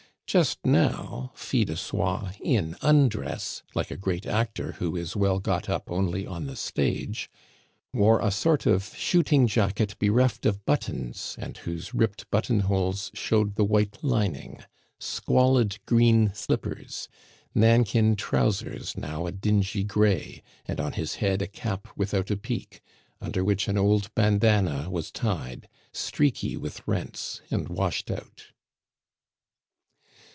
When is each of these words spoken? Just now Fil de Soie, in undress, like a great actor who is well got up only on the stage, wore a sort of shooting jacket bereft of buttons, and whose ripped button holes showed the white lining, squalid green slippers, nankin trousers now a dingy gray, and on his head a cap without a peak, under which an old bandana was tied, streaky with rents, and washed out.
Just 0.27 0.65
now 0.65 1.33
Fil 1.35 1.65
de 1.65 1.75
Soie, 1.75 2.31
in 2.39 2.77
undress, 2.81 3.63
like 3.75 3.91
a 3.91 3.97
great 3.97 4.25
actor 4.25 4.71
who 4.79 4.95
is 4.95 5.13
well 5.13 5.39
got 5.39 5.67
up 5.67 5.91
only 5.91 6.25
on 6.25 6.45
the 6.45 6.55
stage, 6.55 7.29
wore 7.93 8.21
a 8.21 8.31
sort 8.31 8.65
of 8.65 8.95
shooting 8.95 9.45
jacket 9.45 9.99
bereft 9.99 10.45
of 10.45 10.63
buttons, 10.65 11.35
and 11.37 11.57
whose 11.57 11.93
ripped 11.93 12.29
button 12.31 12.61
holes 12.61 13.11
showed 13.13 13.55
the 13.55 13.65
white 13.65 14.01
lining, 14.05 14.63
squalid 15.01 15.79
green 15.85 16.33
slippers, 16.33 17.09
nankin 17.53 18.15
trousers 18.15 18.95
now 18.97 19.25
a 19.25 19.33
dingy 19.33 19.83
gray, 19.83 20.41
and 20.65 20.79
on 20.79 20.93
his 20.93 21.15
head 21.15 21.41
a 21.41 21.47
cap 21.47 21.89
without 21.97 22.31
a 22.31 22.37
peak, 22.37 22.79
under 23.19 23.43
which 23.43 23.67
an 23.67 23.77
old 23.77 24.09
bandana 24.15 24.89
was 24.89 25.11
tied, 25.11 25.67
streaky 25.91 26.55
with 26.55 26.87
rents, 26.87 27.41
and 27.51 27.67
washed 27.67 28.09
out. 28.09 28.45